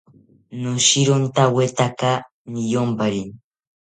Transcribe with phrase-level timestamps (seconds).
[0.61, 2.09] Noshirontawetaka
[2.51, 3.23] niyompari